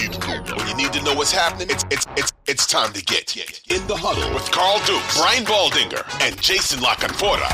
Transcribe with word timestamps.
need, 0.00 0.16
when 0.56 0.68
you 0.68 0.76
need 0.76 0.92
to 0.92 1.02
know 1.02 1.14
what's 1.14 1.32
happening, 1.32 1.68
it's 1.70 1.84
it's 1.90 2.06
it's 2.16 2.32
it's 2.46 2.66
time 2.66 2.92
to 2.92 3.04
get 3.04 3.36
in 3.36 3.86
the 3.86 3.96
huddle 3.96 4.32
with 4.34 4.50
Carl 4.50 4.78
Dukes, 4.86 5.18
Brian 5.18 5.44
Baldinger, 5.44 6.04
and 6.20 6.40
Jason 6.40 6.80
La 6.80 6.94
Canfora. 6.94 7.48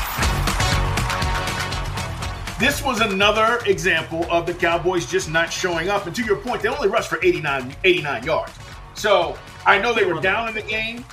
This 2.59 2.81
was 2.81 3.01
another 3.01 3.59
example 3.65 4.25
of 4.31 4.45
the 4.45 4.53
Cowboys 4.53 5.05
just 5.05 5.29
not 5.29 5.51
showing 5.51 5.89
up. 5.89 6.05
And 6.07 6.15
to 6.15 6.23
your 6.23 6.37
point, 6.37 6.61
they 6.61 6.69
only 6.69 6.87
rushed 6.87 7.09
for 7.09 7.19
89, 7.21 7.75
89 7.83 8.23
yards. 8.23 8.53
So 8.93 9.37
I 9.65 9.77
know 9.77 9.93
they 9.93 10.05
were 10.05 10.21
down 10.21 10.47
in 10.47 10.55
the 10.55 10.61
game, 10.61 11.03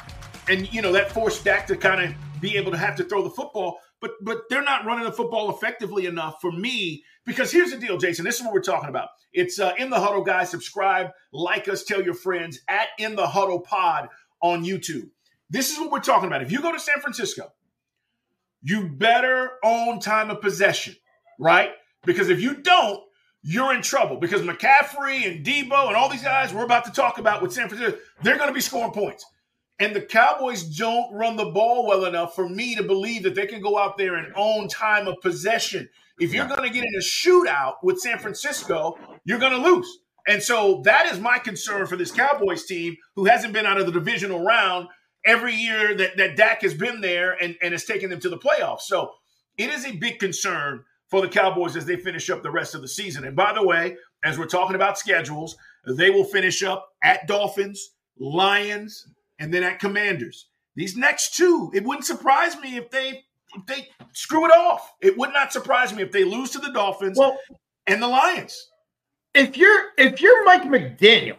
and 0.48 0.72
you 0.72 0.82
know 0.82 0.92
that 0.92 1.10
forced 1.10 1.44
Dak 1.44 1.66
to 1.66 1.76
kind 1.76 2.00
of 2.00 2.14
be 2.40 2.56
able 2.56 2.70
to 2.70 2.78
have 2.78 2.96
to 2.96 3.04
throw 3.04 3.22
the 3.22 3.30
football. 3.30 3.80
But 4.02 4.12
but 4.22 4.42
they're 4.50 4.62
not 4.62 4.84
running 4.84 5.04
the 5.04 5.12
football 5.12 5.50
effectively 5.50 6.06
enough 6.06 6.42
for 6.42 6.52
me. 6.52 7.04
Because 7.24 7.52
here's 7.52 7.70
the 7.70 7.78
deal, 7.78 7.98
Jason. 7.98 8.26
This 8.26 8.36
is 8.36 8.42
what 8.42 8.52
we're 8.52 8.60
talking 8.60 8.90
about. 8.90 9.08
It's 9.32 9.60
uh, 9.60 9.72
in 9.78 9.90
the 9.90 10.00
huddle, 10.00 10.24
guys. 10.24 10.50
Subscribe, 10.50 11.10
like 11.32 11.68
us, 11.68 11.84
tell 11.84 12.02
your 12.02 12.14
friends 12.14 12.60
at 12.68 12.88
in 12.98 13.16
the 13.16 13.26
huddle 13.26 13.60
pod 13.60 14.10
on 14.42 14.64
YouTube. 14.64 15.08
This 15.48 15.72
is 15.72 15.78
what 15.78 15.90
we're 15.92 16.00
talking 16.00 16.26
about. 16.26 16.42
If 16.42 16.52
you 16.52 16.60
go 16.60 16.72
to 16.72 16.80
San 16.80 17.00
Francisco, 17.00 17.52
you 18.62 18.88
better 18.90 19.52
own 19.64 20.00
time 20.00 20.30
of 20.30 20.42
possession 20.42 20.96
right? 21.42 21.70
Because 22.04 22.28
if 22.30 22.40
you 22.40 22.54
don't, 22.54 23.00
you're 23.42 23.74
in 23.74 23.82
trouble 23.82 24.16
because 24.16 24.42
McCaffrey 24.42 25.26
and 25.26 25.44
Debo 25.44 25.88
and 25.88 25.96
all 25.96 26.08
these 26.08 26.22
guys 26.22 26.54
we're 26.54 26.64
about 26.64 26.84
to 26.84 26.92
talk 26.92 27.18
about 27.18 27.42
with 27.42 27.52
San 27.52 27.68
Francisco, 27.68 27.98
they're 28.22 28.36
going 28.36 28.48
to 28.48 28.54
be 28.54 28.60
scoring 28.60 28.92
points. 28.92 29.26
And 29.82 29.96
the 29.96 30.00
Cowboys 30.00 30.62
don't 30.62 31.12
run 31.12 31.34
the 31.34 31.46
ball 31.46 31.88
well 31.88 32.04
enough 32.04 32.36
for 32.36 32.48
me 32.48 32.76
to 32.76 32.84
believe 32.84 33.24
that 33.24 33.34
they 33.34 33.48
can 33.48 33.60
go 33.60 33.76
out 33.76 33.98
there 33.98 34.14
and 34.14 34.32
own 34.36 34.68
time 34.68 35.08
of 35.08 35.20
possession. 35.20 35.88
If 36.20 36.32
you're 36.32 36.46
going 36.46 36.62
to 36.62 36.72
get 36.72 36.84
in 36.84 36.94
a 36.94 37.02
shootout 37.02 37.78
with 37.82 37.98
San 37.98 38.20
Francisco, 38.20 38.96
you're 39.24 39.40
going 39.40 39.60
to 39.60 39.68
lose. 39.68 39.98
And 40.28 40.40
so 40.40 40.82
that 40.84 41.06
is 41.06 41.18
my 41.18 41.40
concern 41.40 41.88
for 41.88 41.96
this 41.96 42.12
Cowboys 42.12 42.64
team 42.64 42.96
who 43.16 43.24
hasn't 43.24 43.52
been 43.52 43.66
out 43.66 43.80
of 43.80 43.86
the 43.86 43.92
divisional 43.92 44.44
round 44.44 44.86
every 45.26 45.56
year 45.56 45.96
that, 45.96 46.16
that 46.16 46.36
Dak 46.36 46.62
has 46.62 46.74
been 46.74 47.00
there 47.00 47.32
and, 47.42 47.56
and 47.60 47.72
has 47.72 47.84
taken 47.84 48.08
them 48.08 48.20
to 48.20 48.28
the 48.28 48.38
playoffs. 48.38 48.82
So 48.82 49.10
it 49.58 49.68
is 49.68 49.84
a 49.84 49.96
big 49.96 50.20
concern 50.20 50.84
for 51.08 51.20
the 51.20 51.28
Cowboys 51.28 51.74
as 51.74 51.86
they 51.86 51.96
finish 51.96 52.30
up 52.30 52.44
the 52.44 52.52
rest 52.52 52.76
of 52.76 52.82
the 52.82 52.88
season. 52.88 53.24
And 53.24 53.34
by 53.34 53.52
the 53.52 53.66
way, 53.66 53.96
as 54.22 54.38
we're 54.38 54.46
talking 54.46 54.76
about 54.76 54.96
schedules, 54.96 55.56
they 55.84 56.10
will 56.10 56.22
finish 56.22 56.62
up 56.62 56.88
at 57.02 57.26
Dolphins, 57.26 57.90
Lions, 58.16 59.08
and 59.42 59.52
then 59.52 59.62
at 59.62 59.78
Commanders. 59.78 60.48
These 60.74 60.96
next 60.96 61.36
two, 61.36 61.70
it 61.74 61.84
wouldn't 61.84 62.06
surprise 62.06 62.56
me 62.58 62.76
if 62.76 62.90
they 62.90 63.22
if 63.54 63.66
they 63.66 63.88
screw 64.14 64.46
it 64.46 64.50
off. 64.50 64.94
It 65.02 65.18
would 65.18 65.34
not 65.34 65.52
surprise 65.52 65.92
me 65.92 66.02
if 66.02 66.10
they 66.10 66.24
lose 66.24 66.50
to 66.52 66.58
the 66.58 66.72
Dolphins 66.72 67.18
well, 67.18 67.36
and 67.86 68.02
the 68.02 68.08
Lions. 68.08 68.70
If 69.34 69.58
you're 69.58 69.90
if 69.98 70.22
you're 70.22 70.44
Mike 70.46 70.62
McDaniel 70.62 71.36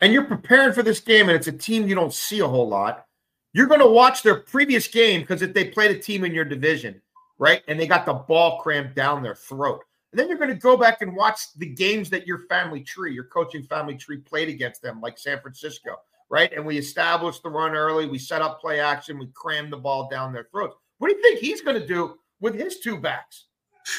and 0.00 0.12
you're 0.12 0.24
preparing 0.24 0.72
for 0.72 0.82
this 0.82 0.98
game 0.98 1.28
and 1.28 1.36
it's 1.36 1.46
a 1.46 1.52
team 1.52 1.86
you 1.86 1.94
don't 1.94 2.12
see 2.12 2.40
a 2.40 2.48
whole 2.48 2.68
lot, 2.68 3.06
you're 3.52 3.68
going 3.68 3.80
to 3.80 3.86
watch 3.86 4.22
their 4.22 4.40
previous 4.40 4.88
game 4.88 5.20
because 5.20 5.42
if 5.42 5.54
they 5.54 5.66
played 5.66 5.92
a 5.92 5.98
team 5.98 6.24
in 6.24 6.34
your 6.34 6.44
division 6.44 7.00
right? 7.40 7.62
And 7.66 7.80
they 7.80 7.88
got 7.88 8.06
the 8.06 8.12
ball 8.12 8.60
crammed 8.60 8.94
down 8.94 9.22
their 9.22 9.34
throat. 9.34 9.80
And 10.12 10.20
then 10.20 10.28
you're 10.28 10.38
going 10.38 10.50
to 10.50 10.56
go 10.56 10.76
back 10.76 11.00
and 11.00 11.16
watch 11.16 11.40
the 11.56 11.66
games 11.66 12.10
that 12.10 12.26
your 12.26 12.40
family 12.48 12.82
tree, 12.82 13.14
your 13.14 13.24
coaching 13.24 13.64
family 13.64 13.96
tree 13.96 14.18
played 14.18 14.48
against 14.48 14.82
them, 14.82 15.00
like 15.00 15.18
San 15.18 15.40
Francisco, 15.40 15.96
right? 16.30 16.52
And 16.52 16.64
we 16.64 16.78
established 16.78 17.42
the 17.42 17.50
run 17.50 17.74
early. 17.74 18.06
We 18.06 18.18
set 18.18 18.40
up 18.40 18.60
play 18.60 18.80
action. 18.80 19.18
We 19.18 19.28
crammed 19.34 19.72
the 19.72 19.76
ball 19.76 20.08
down 20.08 20.32
their 20.32 20.48
throats. 20.50 20.76
What 20.98 21.08
do 21.08 21.16
you 21.16 21.22
think 21.22 21.40
he's 21.40 21.60
going 21.60 21.80
to 21.80 21.86
do 21.86 22.16
with 22.40 22.54
his 22.54 22.78
two 22.78 22.98
backs? 22.98 23.46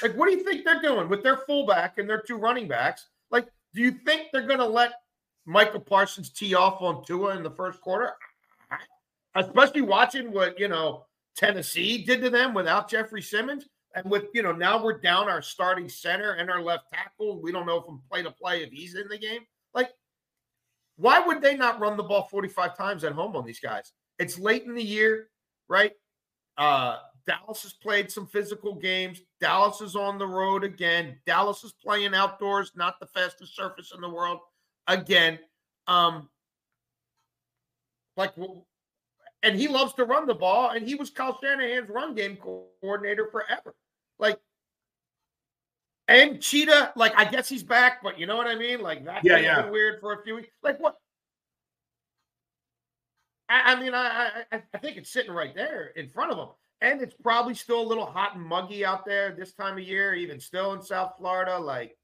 Like, 0.02 0.16
what 0.16 0.30
do 0.30 0.38
you 0.38 0.44
think 0.44 0.64
they're 0.64 0.82
doing 0.82 1.10
with 1.10 1.24
their 1.24 1.38
fullback 1.38 1.98
and 1.98 2.10
their 2.10 2.22
two 2.22 2.38
running 2.38 2.68
backs? 2.68 3.08
Like, 3.30 3.48
do 3.74 3.82
you 3.82 3.92
think 3.92 4.28
they're 4.32 4.48
going 4.48 4.60
to 4.60 4.66
let 4.66 4.94
Micah 5.46 5.80
Parsons 5.80 6.30
tee 6.30 6.56
off 6.56 6.82
on 6.82 7.04
Tua 7.06 7.36
in 7.36 7.44
the 7.44 7.52
first 7.52 7.82
quarter? 7.82 8.14
Especially 9.36 9.82
watching 9.82 10.32
what, 10.32 10.60
you 10.60 10.68
know, 10.68 11.06
Tennessee 11.36 12.04
did 12.04 12.22
to 12.22 12.30
them 12.30 12.54
without 12.54 12.90
Jeffrey 12.90 13.22
Simmons. 13.22 13.66
And 13.96 14.10
with, 14.10 14.26
you 14.34 14.42
know, 14.42 14.54
now 14.54 14.82
we're 14.82 15.00
down 15.00 15.28
our 15.28 15.42
starting 15.42 15.90
center 15.90 16.34
and 16.34 16.50
our 16.50 16.62
left 16.62 16.86
tackle. 16.94 17.42
We 17.42 17.52
don't 17.52 17.66
know 17.66 17.82
from 17.82 18.02
play 18.10 18.24
to 18.24 18.32
play 18.32 18.64
if 18.64 18.72
he's 18.72 18.96
in 18.96 19.08
the 19.10 19.18
game. 19.18 19.42
Like, 19.74 19.90
why 21.02 21.20
would 21.20 21.42
they 21.42 21.56
not 21.58 21.80
run 21.80 21.98
the 21.98 22.04
ball 22.04 22.28
45 22.30 22.78
times 22.78 23.04
at 23.04 23.14
home 23.14 23.36
on 23.36 23.44
these 23.44 23.60
guys? 23.60 23.92
It's 24.20 24.38
late 24.38 24.66
in 24.66 24.76
the 24.76 24.84
year, 24.84 25.30
right? 25.68 25.94
Uh, 26.58 26.98
Dallas 27.26 27.64
has 27.64 27.74
played 27.74 28.12
some 28.12 28.28
physical 28.28 28.76
games. 28.76 29.22
Dallas 29.40 29.82
is 29.82 29.96
on 29.96 30.20
the 30.20 30.28
road 30.28 30.64
again. 30.64 31.18
Dallas 31.26 31.64
is 31.64 31.74
playing 31.74 32.14
outdoors, 32.14 32.74
not 32.76 33.00
the 33.00 33.08
fastest 33.08 33.56
surface 33.56 33.92
in 33.96 34.02
the 34.02 34.10
world 34.10 34.40
again. 34.88 35.40
Um, 35.88 36.30
like, 38.16 38.34
and 39.42 39.56
he 39.56 39.68
loves 39.68 39.94
to 39.94 40.06
run 40.06 40.28
the 40.28 40.36
ball, 40.36 40.70
and 40.70 40.88
he 40.88 40.94
was 40.94 41.10
Kyle 41.10 41.40
Shanahan's 41.42 41.90
run 41.90 42.14
game 42.14 42.38
coordinator 42.38 43.28
forever. 43.32 43.74
Like, 44.20 44.38
and 46.12 46.42
Cheetah, 46.42 46.94
like, 46.96 47.14
I 47.18 47.26
guess 47.26 47.50
he's 47.50 47.64
back, 47.64 48.02
but 48.04 48.20
you 48.20 48.26
know 48.26 48.38
what 48.38 48.48
I 48.48 48.56
mean? 48.56 48.82
Like, 48.82 49.06
that 49.06 49.24
yeah, 49.24 49.38
yeah. 49.38 49.62
been 49.62 49.72
weird 49.72 50.00
for 50.00 50.14
a 50.14 50.24
few 50.24 50.36
weeks. 50.36 50.50
Like, 50.64 50.80
what? 50.80 50.96
I, 53.50 53.74
I 53.74 53.80
mean, 53.80 53.94
I, 53.94 54.44
I 54.52 54.62
I 54.74 54.78
think 54.78 54.98
it's 54.98 55.12
sitting 55.12 55.32
right 55.32 55.54
there 55.54 55.92
in 55.96 56.08
front 56.08 56.32
of 56.32 56.38
him, 56.38 56.48
and 56.82 57.02
it's 57.02 57.16
probably 57.22 57.54
still 57.54 57.82
a 57.82 57.88
little 57.88 58.06
hot 58.06 58.36
and 58.36 58.46
muggy 58.46 58.86
out 58.86 59.06
there 59.06 59.32
this 59.32 59.54
time 59.54 59.78
of 59.78 59.84
year, 59.84 60.14
even 60.14 60.40
still 60.40 60.74
in 60.74 60.82
South 60.82 61.14
Florida. 61.18 61.58
Like, 61.58 61.98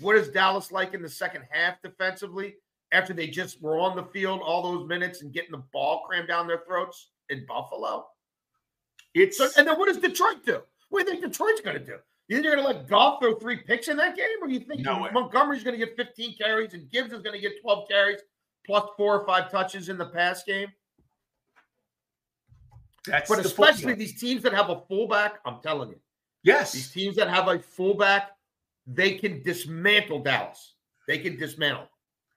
what 0.00 0.16
is 0.16 0.28
Dallas 0.28 0.70
like 0.70 0.94
in 0.94 1.02
the 1.02 1.08
second 1.08 1.44
half 1.50 1.80
defensively? 1.82 2.56
after 2.92 3.12
they 3.12 3.26
just 3.26 3.60
were 3.60 3.78
on 3.78 3.96
the 3.96 4.04
field 4.04 4.40
all 4.42 4.62
those 4.62 4.86
minutes 4.88 5.22
and 5.22 5.32
getting 5.32 5.50
the 5.50 5.62
ball 5.72 6.04
crammed 6.06 6.28
down 6.28 6.46
their 6.46 6.62
throats 6.66 7.10
in 7.28 7.44
Buffalo. 7.46 8.06
It's 9.14 9.38
so, 9.38 9.48
and 9.56 9.66
then 9.66 9.78
what 9.78 9.88
does 9.88 9.98
Detroit 9.98 10.44
do? 10.44 10.60
What 10.90 11.06
do 11.06 11.12
you 11.12 11.20
think 11.20 11.32
Detroit's 11.32 11.60
going 11.60 11.78
to 11.78 11.84
do? 11.84 11.96
You 12.28 12.36
think 12.36 12.46
they're 12.46 12.56
going 12.56 12.66
to 12.66 12.78
let 12.78 12.88
Goff 12.88 13.20
throw 13.20 13.36
three 13.36 13.58
picks 13.58 13.88
in 13.88 13.96
that 13.98 14.16
game, 14.16 14.26
or 14.42 14.48
you 14.48 14.60
think 14.60 14.80
no 14.80 15.08
Montgomery's 15.12 15.62
going 15.62 15.78
to 15.78 15.84
get 15.84 15.96
15 15.96 16.36
carries 16.36 16.74
and 16.74 16.90
Gibbs 16.90 17.12
is 17.12 17.22
going 17.22 17.34
to 17.34 17.40
get 17.40 17.60
12 17.62 17.88
carries 17.88 18.20
plus 18.64 18.84
four 18.96 19.20
or 19.20 19.26
five 19.26 19.50
touches 19.50 19.88
in 19.88 19.96
the 19.96 20.06
pass 20.06 20.42
game? 20.42 20.68
That's 23.06 23.28
but 23.30 23.44
especially 23.44 23.94
these 23.94 24.18
teams 24.18 24.42
that 24.42 24.52
have 24.52 24.70
a 24.70 24.80
fullback, 24.88 25.38
I'm 25.44 25.60
telling 25.62 25.90
you. 25.90 26.00
Yes. 26.42 26.72
These 26.72 26.90
teams 26.90 27.16
that 27.16 27.28
have 27.28 27.46
a 27.46 27.60
fullback, 27.60 28.30
they 28.86 29.14
can 29.14 29.42
dismantle 29.42 30.20
Dallas. 30.20 30.74
They 31.06 31.18
can 31.18 31.36
dismantle. 31.36 31.88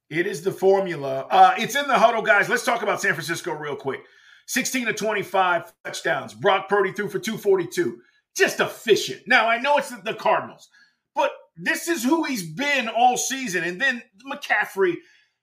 It 0.09 0.27
is 0.27 0.41
the 0.43 0.51
formula. 0.51 1.27
Uh, 1.29 1.53
it's 1.57 1.75
in 1.75 1.87
the 1.87 1.97
huddle, 1.97 2.21
guys. 2.21 2.49
Let's 2.49 2.63
talk 2.63 2.83
about 2.83 3.01
San 3.01 3.13
Francisco 3.13 3.53
real 3.53 3.75
quick. 3.75 4.01
16 4.47 4.87
to 4.87 4.93
25 4.93 5.73
touchdowns. 5.85 6.33
Brock 6.33 6.67
Purdy 6.67 6.91
threw 6.91 7.07
for 7.07 7.19
242. 7.19 8.01
Just 8.39 8.61
efficient. 8.61 9.23
Now, 9.27 9.49
I 9.49 9.57
know 9.57 9.75
it's 9.77 9.89
the 9.89 10.13
Cardinals, 10.13 10.69
but 11.13 11.31
this 11.57 11.89
is 11.89 12.05
who 12.05 12.23
he's 12.23 12.49
been 12.49 12.87
all 12.87 13.17
season. 13.17 13.65
And 13.65 13.81
then 13.81 14.01
McCaffrey, 14.25 14.95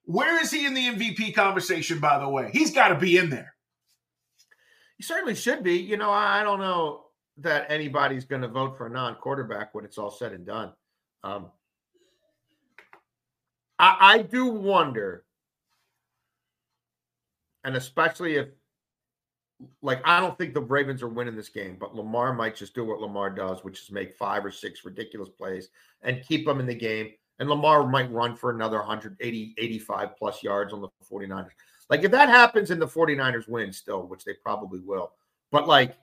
where 0.04 0.40
is 0.40 0.50
he 0.50 0.64
in 0.64 0.72
the 0.72 0.86
MVP 0.86 1.34
conversation, 1.34 1.98
by 1.98 2.18
the 2.18 2.26
way? 2.26 2.48
He's 2.54 2.70
got 2.72 2.88
to 2.88 2.94
be 2.94 3.18
in 3.18 3.28
there. 3.28 3.54
He 4.96 5.02
certainly 5.02 5.34
should 5.34 5.62
be. 5.62 5.74
You 5.74 5.98
know, 5.98 6.10
I 6.10 6.42
don't 6.42 6.58
know 6.58 7.04
that 7.36 7.70
anybody's 7.70 8.24
going 8.24 8.40
to 8.40 8.48
vote 8.48 8.78
for 8.78 8.86
a 8.86 8.90
non 8.90 9.16
quarterback 9.16 9.74
when 9.74 9.84
it's 9.84 9.98
all 9.98 10.10
said 10.10 10.32
and 10.32 10.46
done. 10.46 10.72
Um, 11.22 11.50
I, 13.78 13.96
I 14.00 14.22
do 14.22 14.46
wonder, 14.46 15.26
and 17.62 17.76
especially 17.76 18.36
if, 18.36 18.48
like, 19.82 20.00
I 20.04 20.20
don't 20.20 20.36
think 20.36 20.54
the 20.54 20.60
Ravens 20.60 21.02
are 21.02 21.08
winning 21.08 21.36
this 21.36 21.48
game, 21.48 21.76
but 21.78 21.94
Lamar 21.94 22.34
might 22.34 22.56
just 22.56 22.74
do 22.74 22.84
what 22.84 23.00
Lamar 23.00 23.30
does, 23.30 23.64
which 23.64 23.82
is 23.82 23.90
make 23.90 24.16
five 24.16 24.44
or 24.44 24.50
six 24.50 24.84
ridiculous 24.84 25.28
plays 25.28 25.68
and 26.02 26.22
keep 26.26 26.44
them 26.46 26.60
in 26.60 26.66
the 26.66 26.74
game. 26.74 27.12
And 27.38 27.48
Lamar 27.48 27.86
might 27.86 28.10
run 28.12 28.34
for 28.34 28.50
another 28.50 28.78
180, 28.78 29.54
85 29.58 30.16
plus 30.16 30.42
yards 30.42 30.72
on 30.72 30.80
the 30.80 30.88
49ers. 31.10 31.50
Like, 31.88 32.02
if 32.02 32.10
that 32.10 32.28
happens 32.28 32.70
and 32.70 32.80
the 32.80 32.86
49ers 32.86 33.48
win 33.48 33.72
still, 33.72 34.06
which 34.06 34.24
they 34.24 34.34
probably 34.42 34.80
will, 34.80 35.12
but 35.50 35.68
like, 35.68 35.96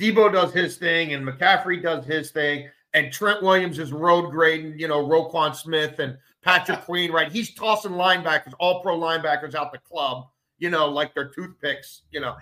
Debo 0.00 0.32
does 0.32 0.52
his 0.52 0.76
thing 0.76 1.14
and 1.14 1.26
McCaffrey 1.26 1.82
does 1.82 2.04
his 2.04 2.30
thing, 2.32 2.68
and 2.94 3.12
Trent 3.12 3.42
Williams 3.42 3.78
is 3.78 3.92
road 3.92 4.30
grading, 4.30 4.78
you 4.78 4.88
know, 4.88 5.06
Roquan 5.06 5.54
Smith 5.54 5.98
and 6.00 6.18
Patrick 6.42 6.80
Queen, 6.84 7.12
right? 7.12 7.30
He's 7.30 7.54
tossing 7.54 7.92
linebackers, 7.92 8.54
all 8.58 8.82
pro 8.82 8.98
linebackers 8.98 9.54
out 9.54 9.72
the 9.72 9.78
club, 9.78 10.26
you 10.58 10.70
know, 10.70 10.88
like 10.88 11.14
they're 11.14 11.28
toothpicks, 11.28 12.02
you 12.10 12.20
know. 12.20 12.36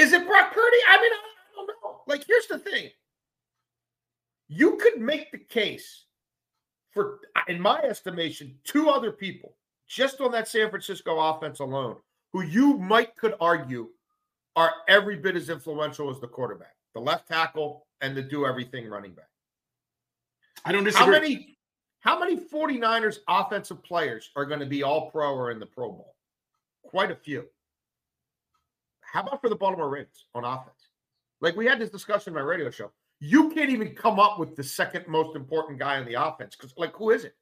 Is 0.00 0.12
it 0.12 0.26
Brock 0.26 0.52
Purdy? 0.52 0.78
I 0.88 1.00
mean, 1.00 1.10
I 1.12 1.56
don't 1.56 1.66
know. 1.66 2.00
Like, 2.06 2.24
here's 2.26 2.46
the 2.46 2.58
thing 2.58 2.90
you 4.48 4.76
could 4.78 5.00
make 5.00 5.30
the 5.30 5.38
case 5.38 6.06
for, 6.90 7.20
in 7.46 7.60
my 7.60 7.80
estimation, 7.82 8.56
two 8.64 8.88
other 8.88 9.12
people 9.12 9.54
just 9.86 10.20
on 10.20 10.32
that 10.32 10.48
San 10.48 10.70
Francisco 10.70 11.18
offense 11.18 11.60
alone 11.60 11.96
who 12.32 12.42
you 12.42 12.78
might 12.78 13.14
could 13.16 13.34
argue 13.40 13.88
are 14.56 14.72
every 14.88 15.16
bit 15.16 15.36
as 15.36 15.50
influential 15.50 16.10
as 16.10 16.20
the 16.20 16.26
quarterback, 16.26 16.74
the 16.94 17.00
left 17.00 17.28
tackle, 17.28 17.86
and 18.00 18.16
the 18.16 18.22
do 18.22 18.46
everything 18.46 18.88
running 18.88 19.12
back. 19.12 19.28
I 20.64 20.72
don't 20.72 20.84
disagree. 20.84 21.04
How 21.04 21.10
many 21.10 21.58
How 22.00 22.18
many 22.18 22.36
49ers 22.36 23.18
offensive 23.28 23.82
players 23.82 24.30
are 24.34 24.46
going 24.46 24.60
to 24.60 24.66
be 24.66 24.82
all 24.82 25.10
pro 25.10 25.34
or 25.34 25.50
in 25.50 25.58
the 25.58 25.66
Pro 25.66 25.90
Bowl? 25.90 26.14
Quite 26.82 27.10
a 27.10 27.16
few. 27.16 27.44
How 29.12 29.22
about 29.22 29.40
for 29.40 29.48
the 29.48 29.56
Baltimore 29.56 29.88
Ravens 29.88 30.26
on 30.34 30.44
offense? 30.44 30.88
Like 31.40 31.56
we 31.56 31.66
had 31.66 31.78
this 31.78 31.90
discussion 31.90 32.32
in 32.32 32.34
my 32.34 32.44
radio 32.44 32.70
show. 32.70 32.92
You 33.18 33.50
can't 33.50 33.70
even 33.70 33.94
come 33.94 34.18
up 34.18 34.38
with 34.38 34.56
the 34.56 34.64
second 34.64 35.06
most 35.06 35.36
important 35.36 35.78
guy 35.78 35.98
on 35.98 36.06
the 36.06 36.14
offense 36.14 36.56
because, 36.56 36.72
like, 36.78 36.94
who 36.94 37.10
is 37.10 37.24
it? 37.24 37.34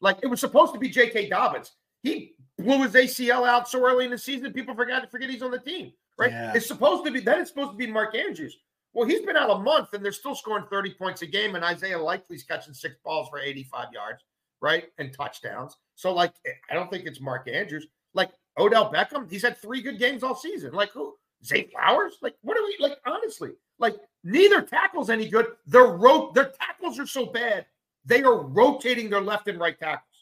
Like, 0.00 0.18
it 0.22 0.28
was 0.28 0.38
supposed 0.38 0.72
to 0.74 0.78
be 0.78 0.88
J.K. 0.88 1.28
Dobbins. 1.28 1.72
He 2.04 2.34
blew 2.56 2.82
his 2.82 2.92
ACL 2.92 3.48
out 3.48 3.68
so 3.68 3.84
early 3.84 4.04
in 4.04 4.12
the 4.12 4.18
season, 4.18 4.52
people 4.52 4.74
forgot 4.76 5.00
to 5.00 5.08
forget 5.08 5.30
he's 5.30 5.42
on 5.42 5.50
the 5.50 5.58
team, 5.58 5.92
right? 6.18 6.30
Yeah. 6.30 6.52
It's 6.54 6.66
supposed 6.66 7.04
to 7.04 7.10
be 7.10 7.18
then 7.18 7.40
it's 7.40 7.50
supposed 7.50 7.72
to 7.72 7.76
be 7.76 7.86
Mark 7.86 8.14
Andrews. 8.14 8.56
Well, 8.92 9.08
he's 9.08 9.22
been 9.22 9.36
out 9.36 9.50
a 9.50 9.58
month 9.58 9.88
and 9.92 10.04
they're 10.04 10.12
still 10.12 10.36
scoring 10.36 10.66
30 10.70 10.94
points 10.94 11.22
a 11.22 11.26
game, 11.26 11.56
and 11.56 11.64
Isaiah 11.64 11.98
Likely's 11.98 12.44
catching 12.44 12.74
six 12.74 12.94
balls 13.04 13.28
for 13.28 13.40
85 13.40 13.88
yards, 13.92 14.22
right? 14.60 14.84
And 14.98 15.12
touchdowns. 15.12 15.76
So, 15.96 16.14
like, 16.14 16.34
I 16.70 16.74
don't 16.74 16.90
think 16.90 17.06
it's 17.06 17.20
Mark 17.20 17.48
Andrews. 17.48 17.88
Like 18.12 18.30
Odell 18.58 18.92
Beckham, 18.92 19.30
he's 19.30 19.42
had 19.42 19.58
three 19.58 19.82
good 19.82 19.98
games 19.98 20.22
all 20.22 20.34
season. 20.34 20.72
Like 20.72 20.90
who? 20.92 21.14
Zay 21.44 21.64
Flowers? 21.64 22.14
Like, 22.22 22.36
what 22.42 22.56
are 22.56 22.64
we 22.64 22.76
like? 22.80 22.98
Honestly, 23.06 23.50
like 23.78 23.96
neither 24.22 24.62
tackle's 24.62 25.10
any 25.10 25.28
good. 25.28 25.46
Their 25.66 25.86
rope, 25.86 26.34
their 26.34 26.52
tackles 26.60 26.98
are 26.98 27.06
so 27.06 27.26
bad, 27.26 27.66
they 28.04 28.22
are 28.22 28.38
rotating 28.38 29.10
their 29.10 29.20
left 29.20 29.48
and 29.48 29.60
right 29.60 29.78
tackles 29.78 30.14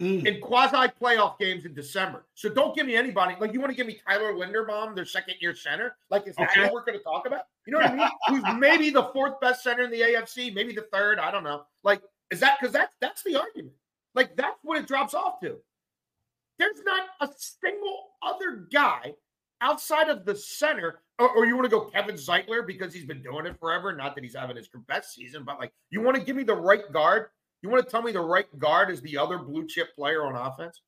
mm. 0.00 0.26
in 0.26 0.40
quasi 0.40 0.88
playoff 1.00 1.38
games 1.38 1.64
in 1.64 1.74
December. 1.74 2.26
So 2.34 2.48
don't 2.48 2.74
give 2.74 2.86
me 2.86 2.96
anybody 2.96 3.34
like 3.40 3.52
you 3.52 3.60
want 3.60 3.70
to 3.70 3.76
give 3.76 3.86
me 3.86 4.00
Tyler 4.06 4.32
Linderbaum, 4.32 4.94
their 4.94 5.04
second 5.04 5.34
year 5.40 5.54
center. 5.54 5.96
Like, 6.10 6.26
is 6.26 6.36
that 6.36 6.50
okay. 6.50 6.62
what 6.62 6.72
we're 6.72 6.84
going 6.84 6.98
to 6.98 7.04
talk 7.04 7.26
about? 7.26 7.42
You 7.66 7.72
know 7.72 7.80
what 7.80 7.90
I 7.90 7.94
mean? 7.94 8.08
Who's 8.28 8.58
maybe 8.58 8.90
the 8.90 9.04
fourth 9.12 9.40
best 9.40 9.62
center 9.62 9.82
in 9.82 9.90
the 9.90 10.00
AFC, 10.00 10.54
maybe 10.54 10.72
the 10.72 10.86
third. 10.92 11.18
I 11.18 11.30
don't 11.30 11.44
know. 11.44 11.62
Like, 11.82 12.02
is 12.30 12.40
that 12.40 12.58
because 12.60 12.72
that's 12.72 12.94
that's 13.00 13.22
the 13.22 13.36
argument? 13.36 13.74
Like, 14.14 14.36
that's 14.36 14.58
what 14.62 14.78
it 14.78 14.86
drops 14.86 15.14
off 15.14 15.40
to. 15.40 15.58
There's 16.58 16.82
not 16.84 17.02
a 17.20 17.28
single 17.36 18.08
other 18.22 18.66
guy 18.72 19.14
outside 19.60 20.08
of 20.08 20.24
the 20.24 20.34
center, 20.34 21.00
or, 21.18 21.28
or, 21.30 21.46
you 21.46 21.56
want 21.56 21.64
to 21.64 21.70
go 21.70 21.86
Kevin 21.86 22.14
Zeitler 22.14 22.66
because 22.66 22.94
he's 22.94 23.04
been 23.04 23.22
doing 23.22 23.46
it 23.46 23.58
forever. 23.58 23.94
Not 23.94 24.14
that 24.14 24.24
he's 24.24 24.36
having 24.36 24.56
his 24.56 24.68
best 24.86 25.14
season, 25.14 25.44
but 25.44 25.58
like 25.58 25.72
you 25.90 26.00
want 26.00 26.16
to 26.16 26.22
give 26.22 26.36
me 26.36 26.44
the 26.44 26.54
right 26.54 26.92
guard. 26.92 27.26
You 27.62 27.68
want 27.68 27.84
to 27.84 27.90
tell 27.90 28.02
me 28.02 28.12
the 28.12 28.20
right 28.20 28.46
guard 28.58 28.90
is 28.90 29.00
the 29.00 29.18
other 29.18 29.38
blue 29.38 29.66
chip 29.66 29.94
player 29.96 30.24
on 30.24 30.36
offense? 30.36 30.80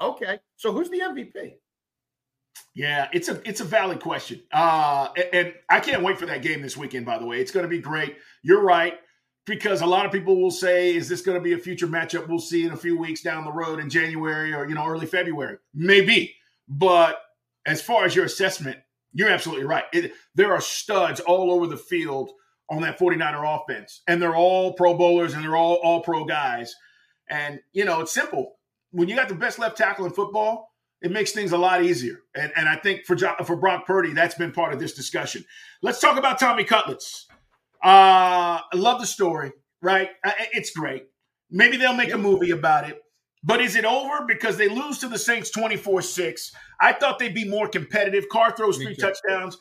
Okay, 0.00 0.38
so 0.56 0.72
who's 0.72 0.88
the 0.90 1.00
MVP? 1.00 1.54
Yeah, 2.74 3.08
it's 3.12 3.28
a 3.28 3.40
it's 3.48 3.60
a 3.60 3.64
valid 3.64 4.00
question, 4.00 4.42
uh, 4.52 5.08
and, 5.16 5.26
and 5.32 5.54
I 5.68 5.80
can't 5.80 6.02
wait 6.02 6.18
for 6.18 6.26
that 6.26 6.42
game 6.42 6.62
this 6.62 6.76
weekend. 6.76 7.04
By 7.04 7.18
the 7.18 7.26
way, 7.26 7.40
it's 7.40 7.50
going 7.50 7.64
to 7.64 7.68
be 7.68 7.80
great. 7.80 8.16
You're 8.42 8.62
right 8.62 8.98
because 9.46 9.80
a 9.80 9.86
lot 9.86 10.06
of 10.06 10.12
people 10.12 10.40
will 10.40 10.50
say, 10.50 10.94
"Is 10.94 11.08
this 11.08 11.22
going 11.22 11.36
to 11.36 11.42
be 11.42 11.52
a 11.52 11.58
future 11.58 11.86
matchup?" 11.86 12.28
We'll 12.28 12.38
see 12.38 12.64
in 12.64 12.72
a 12.72 12.76
few 12.76 12.96
weeks 12.96 13.22
down 13.22 13.44
the 13.44 13.52
road 13.52 13.80
in 13.80 13.90
January 13.90 14.52
or 14.52 14.68
you 14.68 14.74
know 14.74 14.86
early 14.86 15.06
February, 15.06 15.58
maybe. 15.74 16.34
But 16.68 17.20
as 17.66 17.82
far 17.82 18.04
as 18.04 18.14
your 18.14 18.24
assessment, 18.24 18.78
you're 19.12 19.30
absolutely 19.30 19.64
right. 19.64 19.84
It, 19.92 20.12
there 20.34 20.52
are 20.52 20.60
studs 20.60 21.20
all 21.20 21.50
over 21.50 21.66
the 21.66 21.76
field 21.76 22.30
on 22.68 22.82
that 22.82 22.98
49er 22.98 23.60
offense, 23.60 24.02
and 24.06 24.22
they're 24.22 24.36
all 24.36 24.74
Pro 24.74 24.96
Bowlers 24.96 25.34
and 25.34 25.42
they're 25.42 25.56
all 25.56 25.76
all 25.82 26.00
pro 26.02 26.24
guys. 26.24 26.74
And 27.28 27.60
you 27.72 27.84
know, 27.84 28.00
it's 28.00 28.12
simple. 28.12 28.56
When 28.92 29.08
you 29.08 29.16
got 29.16 29.28
the 29.28 29.34
best 29.34 29.58
left 29.58 29.76
tackle 29.76 30.04
in 30.04 30.12
football, 30.12 30.70
it 31.00 31.10
makes 31.10 31.32
things 31.32 31.52
a 31.52 31.58
lot 31.58 31.82
easier. 31.82 32.20
And, 32.34 32.52
and 32.56 32.68
I 32.68 32.76
think 32.76 33.04
for 33.06 33.16
for 33.44 33.56
Brock 33.56 33.86
Purdy, 33.86 34.12
that's 34.12 34.34
been 34.34 34.52
part 34.52 34.72
of 34.72 34.78
this 34.78 34.94
discussion. 34.94 35.44
Let's 35.82 36.00
talk 36.00 36.18
about 36.18 36.38
Tommy 36.38 36.64
Cutlets. 36.64 37.26
Uh, 37.82 38.60
I 38.72 38.76
love 38.76 39.00
the 39.00 39.06
story, 39.06 39.52
right? 39.80 40.10
It's 40.52 40.70
great. 40.70 41.06
Maybe 41.50 41.76
they'll 41.76 41.94
make 41.94 42.12
a 42.12 42.18
movie 42.18 42.50
about 42.50 42.88
it. 42.88 43.02
But 43.42 43.62
is 43.62 43.74
it 43.74 43.84
over 43.86 44.26
because 44.26 44.58
they 44.58 44.68
lose 44.68 44.98
to 44.98 45.08
the 45.08 45.18
Saints 45.18 45.50
24 45.50 46.02
6? 46.02 46.52
I 46.80 46.92
thought 46.92 47.18
they'd 47.18 47.34
be 47.34 47.48
more 47.48 47.68
competitive. 47.68 48.28
Carr 48.28 48.54
throws 48.54 48.76
three 48.76 48.94
touchdowns. 48.94 49.56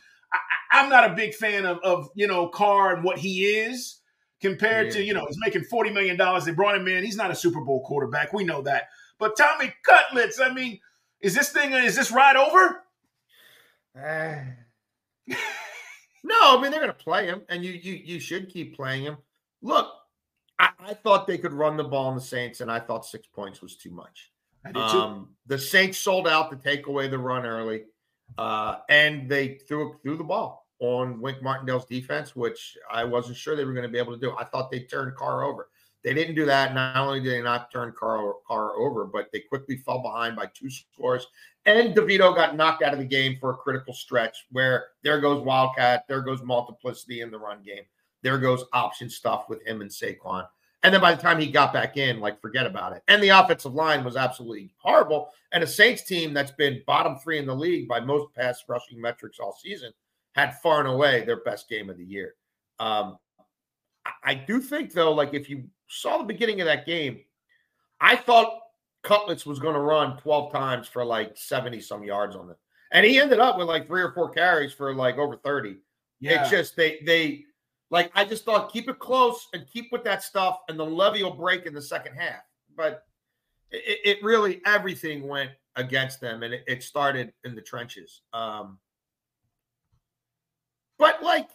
I, 0.72 0.82
am 0.82 0.90
not 0.90 1.10
a 1.10 1.16
big 1.16 1.34
fan 1.34 1.66
of, 1.66 1.80
of, 1.84 2.10
you 2.14 2.28
know, 2.28 2.48
Carr 2.48 2.94
and 2.94 3.04
what 3.04 3.18
he 3.18 3.46
is 3.46 4.02
compared 4.42 4.88
yeah. 4.88 4.94
to, 4.94 5.04
you 5.04 5.14
know, 5.14 5.26
he's 5.28 5.40
making 5.40 5.64
$40 5.64 5.94
million. 5.94 6.18
They 6.18 6.52
brought 6.52 6.76
him 6.76 6.88
in. 6.88 7.04
He's 7.04 7.16
not 7.16 7.32
a 7.32 7.36
Super 7.36 7.62
Bowl 7.62 7.84
quarterback. 7.84 8.34
We 8.34 8.44
know 8.44 8.62
that. 8.64 8.90
But 9.18 9.38
Tommy 9.38 9.74
Cutlets, 9.84 10.40
I 10.40 10.54
mean, 10.54 10.80
is 11.22 11.34
this 11.34 11.50
thing, 11.50 11.72
is 11.74 11.96
this 11.96 12.12
ride 12.12 12.36
over? 12.36 12.84
Uh, 13.98 15.36
no, 16.24 16.58
I 16.58 16.62
mean, 16.62 16.72
they're 16.72 16.82
going 16.82 16.88
to 16.88 16.94
play 16.94 17.26
him, 17.26 17.42
and 17.50 17.64
you, 17.64 17.72
you, 17.72 17.94
you 17.94 18.20
should 18.20 18.50
keep 18.50 18.76
playing 18.76 19.04
him. 19.04 19.18
Look, 19.62 19.88
I, 20.58 20.70
I, 20.80 20.94
thought 20.94 21.28
they 21.28 21.38
could 21.38 21.54
run 21.54 21.78
the 21.78 21.84
ball 21.84 22.10
in 22.10 22.16
the 22.16 22.22
Saints, 22.22 22.62
and 22.62 22.72
I 22.72 22.80
thought 22.80 23.06
six 23.06 23.28
points 23.28 23.62
was 23.62 23.76
too 23.76 23.92
much. 23.92 24.32
I 24.66 24.72
did 24.72 24.90
too. 24.90 25.00
Um, 25.00 25.30
the 25.48 25.58
Saints 25.58 25.98
sold 25.98 26.28
out 26.28 26.50
to 26.52 26.58
take 26.58 26.88
away 26.88 27.08
the 27.08 27.18
run 27.18 27.46
early, 27.46 27.84
uh, 28.38 28.78
and 28.90 29.30
they 29.30 29.56
threw 29.68 29.96
threw 30.04 30.18
the 30.18 30.24
ball 30.24 30.68
on 30.80 31.20
Wink 31.22 31.42
Martindale's 31.42 31.86
defense, 31.86 32.36
which 32.36 32.78
I 32.92 33.04
wasn't 33.04 33.38
sure 33.38 33.56
they 33.56 33.66
were 33.66 33.74
going 33.74 33.84
to 33.84 33.92
be 33.92 33.98
able 33.98 34.14
to 34.14 34.20
do. 34.20 34.36
I 34.38 34.44
thought 34.46 34.72
they 34.72 34.82
turned 34.82 35.16
Carr 35.16 35.44
over. 35.44 35.70
They 36.04 36.14
didn't 36.14 36.36
do 36.36 36.46
that. 36.46 36.74
Not 36.74 36.96
only 36.96 37.20
did 37.20 37.34
they 37.34 37.42
not 37.42 37.72
turn 37.72 37.94
Carr, 37.98 38.36
Carr 38.48 38.72
over, 38.78 39.06
but 39.06 39.30
they 39.34 39.42
quickly 39.42 39.78
fell 39.78 40.02
behind 40.02 40.36
by 40.36 40.46
two 40.54 40.70
scores. 40.70 41.28
And 41.66 41.94
DeVito 41.94 42.34
got 42.34 42.56
knocked 42.56 42.84
out 42.84 42.94
of 42.94 43.00
the 43.00 43.06
game 43.06 43.38
for 43.40 43.52
a 43.52 43.58
critical 43.58 43.94
stretch 43.94 44.46
where 44.52 44.88
there 45.04 45.20
goes 45.20 45.44
Wildcat, 45.44 46.06
there 46.08 46.22
goes 46.22 46.42
multiplicity 46.42 47.22
in 47.22 47.32
the 47.32 47.38
run 47.38 47.62
game. 47.64 47.84
There 48.22 48.38
goes 48.38 48.64
option 48.74 49.10
stuff 49.10 49.50
with 49.50 49.66
him 49.66 49.82
and 49.82 49.92
Saquon. 49.92 50.48
And 50.84 50.94
then 50.94 51.02
by 51.02 51.14
the 51.14 51.22
time 51.22 51.40
he 51.40 51.52
got 51.52 51.74
back 51.74 51.98
in, 51.98 52.22
like, 52.22 52.40
forget 52.40 52.66
about 52.66 52.94
it. 52.94 53.04
And 53.10 53.22
the 53.22 53.30
offensive 53.30 53.74
line 53.74 54.06
was 54.06 54.16
absolutely 54.16 54.74
horrible. 54.78 55.30
And 55.52 55.62
a 55.62 55.68
Saints 55.68 56.04
team 56.04 56.34
that's 56.34 56.52
been 56.52 56.82
bottom 56.88 57.18
three 57.18 57.38
in 57.38 57.46
the 57.46 57.56
league 57.56 57.90
by 57.90 58.00
most 58.00 58.34
pass 58.34 58.64
rushing 58.70 59.02
metrics 59.02 59.40
all 59.40 59.58
season 59.62 59.92
had 60.36 60.58
far 60.62 60.80
and 60.80 60.88
away 60.88 61.26
their 61.26 61.42
best 61.44 61.68
game 61.68 61.90
of 61.90 61.98
the 61.98 62.06
year. 62.06 62.36
Um, 62.80 63.18
I 64.24 64.36
do 64.36 64.62
think, 64.62 64.94
though, 64.94 65.12
like, 65.12 65.34
if 65.34 65.50
you 65.50 65.66
saw 65.90 66.18
the 66.18 66.24
beginning 66.24 66.62
of 66.62 66.66
that 66.66 66.86
game, 66.86 67.20
I 68.00 68.16
thought 68.16 68.60
Cutlets 69.04 69.46
was 69.46 69.60
going 69.60 69.74
to 69.74 69.82
run 69.82 70.18
12 70.18 70.52
times 70.52 70.88
for 70.88 71.04
like 71.04 71.36
70 71.36 71.82
some 71.82 72.04
yards 72.04 72.36
on 72.36 72.50
it. 72.50 72.58
And 72.92 73.06
he 73.06 73.20
ended 73.20 73.40
up 73.40 73.58
with 73.58 73.68
like 73.68 73.88
three 73.88 74.02
or 74.02 74.12
four 74.14 74.30
carries 74.30 74.74
for 74.74 74.94
like 74.94 75.18
over 75.18 75.36
30. 75.36 75.78
Yeah. 76.20 76.42
It's 76.42 76.50
just 76.50 76.76
they, 76.76 77.00
they, 77.06 77.46
like 77.92 78.12
I 78.16 78.26
just 78.26 78.46
thought, 78.46 78.72
keep 78.72 78.90
it 78.90 79.00
close 79.00 79.48
and 79.54 79.68
keep 79.68 79.92
with 79.92 80.04
that 80.04 80.24
stuff, 80.24 80.60
and 80.70 80.80
the 80.80 80.86
levee 80.86 81.24
will 81.24 81.34
break 81.34 81.66
in 81.66 81.74
the 81.74 81.82
second 81.82 82.16
half. 82.16 82.42
But 82.76 83.04
it, 83.72 84.00
it 84.06 84.24
really 84.24 84.62
everything 84.66 85.28
went 85.28 85.52
against 85.76 86.22
them, 86.22 86.44
and 86.44 86.54
it, 86.54 86.64
it 86.68 86.84
started 86.84 87.34
in 87.44 87.56
the 87.56 87.62
trenches. 87.62 88.22
Um, 88.34 88.78
but 91.00 91.24
like, 91.24 91.50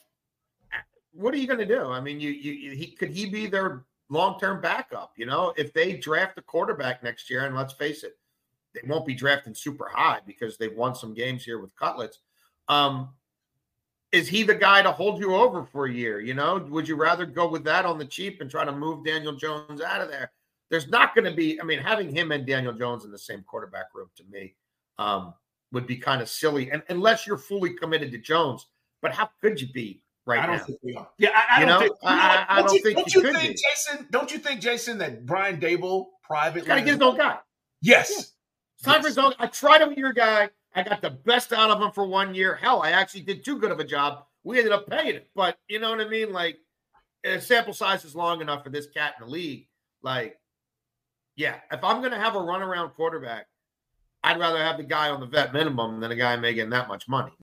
what 1.12 1.34
are 1.34 1.36
you 1.36 1.46
going 1.46 1.60
to 1.60 1.66
do? 1.66 1.86
I 1.86 2.00
mean, 2.00 2.18
you 2.18 2.30
you 2.30 2.74
he 2.74 2.88
could 2.88 3.10
he 3.10 3.26
be 3.26 3.46
their 3.46 3.84
long 4.08 4.38
term 4.38 4.60
backup? 4.60 5.12
You 5.16 5.26
know, 5.26 5.52
if 5.56 5.72
they 5.72 5.96
draft 5.96 6.38
a 6.38 6.42
quarterback 6.42 7.02
next 7.02 7.30
year, 7.30 7.46
and 7.46 7.56
let's 7.56 7.72
face 7.72 8.04
it, 8.04 8.16
they 8.74 8.80
won't 8.86 9.06
be 9.06 9.14
drafting 9.14 9.54
super 9.54 9.88
high 9.92 10.20
because 10.26 10.56
they've 10.56 10.74
won 10.74 10.94
some 10.94 11.14
games 11.14 11.44
here 11.44 11.60
with 11.60 11.74
Cutlets. 11.76 12.18
Um, 12.68 13.10
is 14.12 14.28
he 14.28 14.44
the 14.44 14.54
guy 14.54 14.80
to 14.82 14.92
hold 14.92 15.18
you 15.18 15.34
over 15.34 15.64
for 15.64 15.86
a 15.86 15.92
year? 15.92 16.20
You 16.20 16.34
know, 16.34 16.58
would 16.70 16.86
you 16.86 16.94
rather 16.94 17.26
go 17.26 17.48
with 17.48 17.64
that 17.64 17.84
on 17.84 17.98
the 17.98 18.04
cheap 18.04 18.40
and 18.40 18.50
try 18.50 18.64
to 18.64 18.72
move 18.72 19.04
Daniel 19.04 19.34
Jones 19.34 19.80
out 19.80 20.00
of 20.00 20.08
there? 20.08 20.30
There's 20.70 20.88
not 20.88 21.14
going 21.14 21.24
to 21.24 21.34
be, 21.34 21.60
I 21.60 21.64
mean, 21.64 21.80
having 21.80 22.14
him 22.14 22.30
and 22.30 22.46
Daniel 22.46 22.72
Jones 22.72 23.04
in 23.04 23.10
the 23.10 23.18
same 23.18 23.42
quarterback 23.42 23.86
room 23.92 24.08
to 24.16 24.24
me 24.30 24.54
um, 24.98 25.34
would 25.72 25.86
be 25.86 25.96
kind 25.96 26.22
of 26.22 26.28
silly, 26.28 26.70
and 26.70 26.82
unless 26.88 27.26
you're 27.26 27.36
fully 27.38 27.74
committed 27.74 28.12
to 28.12 28.18
Jones. 28.18 28.66
But 29.02 29.12
how 29.12 29.28
could 29.42 29.60
you 29.60 29.66
be 29.66 30.00
right 30.26 30.40
I 30.40 30.46
don't 30.46 30.56
now? 30.56 30.64
think 30.64 30.78
we 30.82 30.94
are. 30.94 31.08
Yeah, 31.18 31.30
I, 31.34 31.56
I 31.56 31.60
you 31.60 31.66
don't 31.66 31.74
know? 31.74 31.86
think. 31.86 31.96
I, 32.02 32.46
I, 32.48 32.62
don't, 32.62 32.72
you, 32.72 32.82
think. 32.82 32.96
Don't 32.96 33.14
you, 33.14 33.22
think, 33.22 33.38
be. 33.40 33.48
Jason? 33.48 34.06
Don't 34.10 34.32
you 34.32 34.38
think, 34.38 34.60
Jason, 34.60 34.98
that 34.98 35.26
Brian 35.26 35.60
Daboll 35.60 36.06
privately 36.22 36.66
got 36.66 36.76
to 36.76 36.80
get 36.82 36.94
his 36.94 37.02
own 37.02 37.16
guy? 37.16 37.38
Yes. 37.82 38.10
Yeah. 38.10 38.18
It's 38.18 38.82
time 38.82 38.94
yes. 38.94 39.02
for 39.02 39.08
his 39.08 39.18
own. 39.18 39.34
I 39.38 39.46
tried 39.46 39.82
him 39.82 39.90
with 39.90 39.98
your 39.98 40.12
guy. 40.12 40.50
I 40.74 40.82
got 40.82 41.02
the 41.02 41.10
best 41.10 41.52
out 41.52 41.70
of 41.70 41.80
him 41.80 41.92
for 41.92 42.06
one 42.06 42.34
year. 42.34 42.56
Hell, 42.56 42.82
I 42.82 42.90
actually 42.90 43.22
did 43.22 43.44
too 43.44 43.58
good 43.58 43.70
of 43.70 43.78
a 43.78 43.84
job. 43.84 44.24
We 44.42 44.58
ended 44.58 44.72
up 44.72 44.88
paying 44.88 45.14
it, 45.14 45.30
but 45.34 45.56
you 45.68 45.78
know 45.78 45.90
what 45.90 46.00
I 46.00 46.08
mean? 46.08 46.32
Like, 46.32 46.58
sample 47.40 47.72
size 47.72 48.04
is 48.04 48.14
long 48.14 48.40
enough 48.40 48.64
for 48.64 48.70
this 48.70 48.86
cat 48.88 49.14
in 49.18 49.26
the 49.26 49.32
league. 49.32 49.68
Like, 50.02 50.38
yeah, 51.36 51.56
if 51.72 51.82
I'm 51.82 52.00
going 52.00 52.12
to 52.12 52.18
have 52.18 52.36
a 52.36 52.40
runaround 52.40 52.94
quarterback, 52.94 53.46
I'd 54.22 54.38
rather 54.38 54.58
have 54.58 54.76
the 54.76 54.84
guy 54.84 55.10
on 55.10 55.20
the 55.20 55.26
vet 55.26 55.52
minimum 55.52 56.00
than 56.00 56.10
a 56.10 56.16
guy 56.16 56.36
making 56.36 56.70
that 56.70 56.88
much 56.88 57.08
money. 57.08 57.32